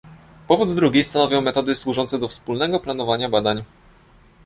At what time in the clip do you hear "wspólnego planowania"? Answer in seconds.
2.27-3.29